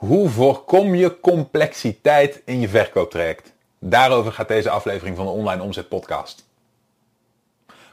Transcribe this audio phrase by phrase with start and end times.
[0.00, 3.52] Hoe voorkom je complexiteit in je verkooptraject?
[3.78, 6.44] Daarover gaat deze aflevering van de Online Omzet Podcast.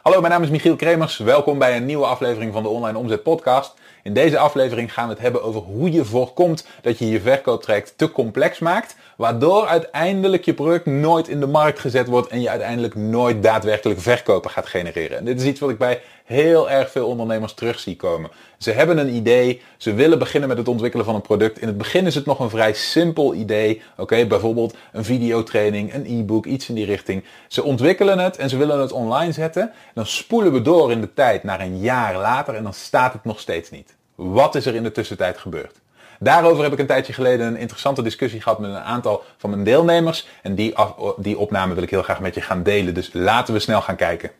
[0.02, 1.18] Hallo, mijn naam is Michiel Kremers.
[1.18, 3.74] Welkom bij een nieuwe aflevering van de Online Omzet Podcast.
[4.04, 7.94] In deze aflevering gaan we het hebben over hoe je voorkomt dat je je verkooptraject
[7.98, 12.50] te complex maakt, waardoor uiteindelijk je product nooit in de markt gezet wordt en je
[12.50, 15.18] uiteindelijk nooit daadwerkelijk verkopen gaat genereren.
[15.18, 18.30] En dit is iets wat ik bij heel erg veel ondernemers terug zie komen.
[18.58, 21.60] Ze hebben een idee, ze willen beginnen met het ontwikkelen van een product.
[21.60, 23.82] In het begin is het nog een vrij simpel idee.
[23.98, 27.24] Oké, bijvoorbeeld een videotraining, een e-book, iets in die richting.
[27.48, 29.72] Ze ontwikkelen het en ze willen het online zetten.
[29.94, 33.24] Dan spoelen we door in de tijd naar een jaar later en dan staat het
[33.24, 33.96] nog steeds niet.
[34.16, 35.76] Wat is er in de tussentijd gebeurd?
[36.20, 39.64] Daarover heb ik een tijdje geleden een interessante discussie gehad met een aantal van mijn
[39.64, 40.28] deelnemers.
[40.42, 40.74] En die,
[41.18, 42.94] die opname wil ik heel graag met je gaan delen.
[42.94, 44.32] Dus laten we snel gaan kijken.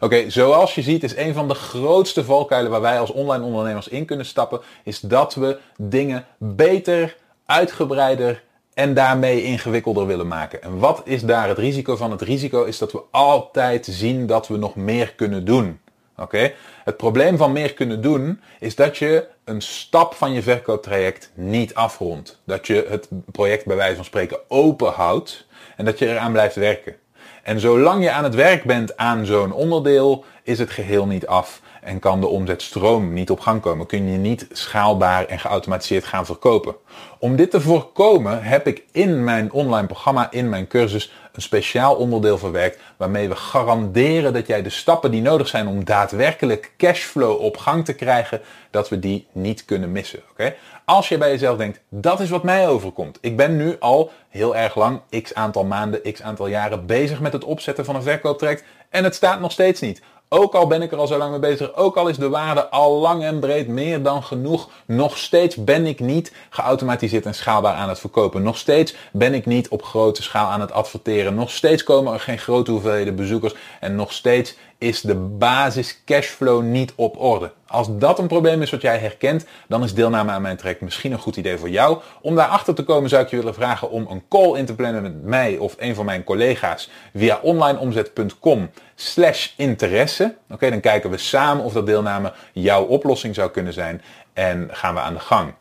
[0.00, 3.88] Oké, zoals je ziet is een van de grootste valkuilen waar wij als online ondernemers
[3.88, 8.42] in kunnen stappen, is dat we dingen beter, uitgebreider
[8.74, 10.62] en daarmee ingewikkelder willen maken.
[10.62, 12.10] En wat is daar het risico van?
[12.10, 15.80] Het risico is dat we altijd zien dat we nog meer kunnen doen.
[16.16, 16.52] Oké?
[16.84, 21.74] Het probleem van meer kunnen doen is dat je een stap van je verkooptraject niet
[21.74, 22.40] afrondt.
[22.44, 26.54] Dat je het project bij wijze van spreken open houdt en dat je eraan blijft
[26.54, 26.96] werken.
[27.42, 31.60] En zolang je aan het werk bent aan zo'n onderdeel, is het geheel niet af
[31.82, 33.86] en kan de omzetstroom niet op gang komen.
[33.86, 36.74] Kun je niet schaalbaar en geautomatiseerd gaan verkopen.
[37.18, 41.94] Om dit te voorkomen heb ik in mijn online programma, in mijn cursus, een speciaal
[41.94, 47.40] onderdeel verwerkt waarmee we garanderen dat jij de stappen die nodig zijn om daadwerkelijk cashflow
[47.40, 50.20] op gang te krijgen, dat we die niet kunnen missen.
[50.30, 50.54] Oké?
[50.84, 53.18] Als je bij jezelf denkt, dat is wat mij overkomt.
[53.20, 57.32] Ik ben nu al heel erg lang, x aantal maanden, x aantal jaren bezig met
[57.32, 60.02] het opzetten van een verkooptraject en het staat nog steeds niet.
[60.32, 62.68] Ook al ben ik er al zo lang mee bezig, ook al is de waarde
[62.68, 67.74] al lang en breed meer dan genoeg, nog steeds ben ik niet geautomatiseerd en schaalbaar
[67.74, 68.42] aan het verkopen.
[68.42, 71.34] Nog steeds ben ik niet op grote schaal aan het adverteren.
[71.34, 76.62] Nog steeds komen er geen grote hoeveelheden bezoekers en nog steeds is de basis cashflow
[76.62, 77.52] niet op orde.
[77.70, 81.12] Als dat een probleem is wat jij herkent, dan is deelname aan mijn traject misschien
[81.12, 81.98] een goed idee voor jou.
[82.22, 85.02] Om daarachter te komen zou ik je willen vragen om een call in te plannen
[85.02, 90.34] met mij of een van mijn collega's via onlineomzet.com slash interesse.
[90.50, 94.94] Oké, dan kijken we samen of dat deelname jouw oplossing zou kunnen zijn en gaan
[94.94, 95.52] we aan de gang.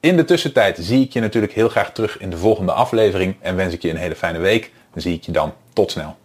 [0.00, 3.56] In de tussentijd zie ik je natuurlijk heel graag terug in de volgende aflevering en
[3.56, 4.72] wens ik je een hele fijne week.
[4.92, 5.52] Dan zie ik je dan.
[5.72, 6.16] Tot snel.